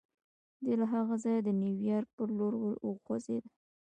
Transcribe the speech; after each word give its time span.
دی 0.63 0.73
له 0.81 0.85
هغه 0.93 1.15
ځايه 1.23 1.41
د 1.43 1.49
نيويارک 1.61 2.09
پر 2.17 2.29
لور 2.37 2.53
وخوځېد. 2.87 3.43